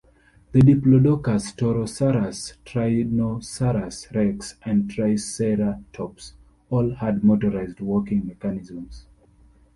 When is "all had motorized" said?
6.71-7.81